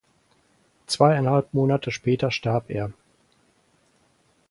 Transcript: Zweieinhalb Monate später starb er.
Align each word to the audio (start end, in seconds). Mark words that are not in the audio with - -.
Zweieinhalb 0.87 1.53
Monate 1.53 1.91
später 1.91 2.31
starb 2.31 2.71
er. 2.71 2.91